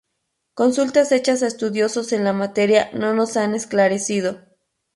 [0.55, 4.41] Consultas hechas a estudiosos en la materia no nos han esclarecido.